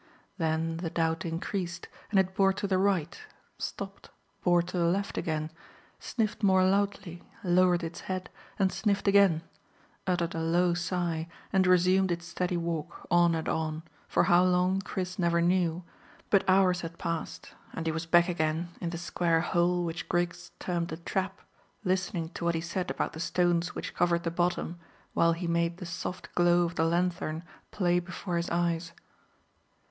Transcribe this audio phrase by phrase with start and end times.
[0.39, 3.21] Then the doubt increased, and it bore to the right,
[3.59, 4.09] stopped,
[4.43, 5.51] bore to the left again,
[5.99, 9.43] sniffed more loudly, lowered its head and sniffed again,
[10.07, 14.81] uttered a low sigh, and resumed its steady walk, on and on, for how long
[14.81, 15.83] Chris never knew,
[16.31, 20.49] but hours had passed and he was back again in the square hole which Griggs
[20.57, 21.41] termed a trap,
[21.83, 24.79] listening to what he said about the stones which covered the bottom
[25.13, 28.93] while he made the soft glow of the lanthorn play before his eyes.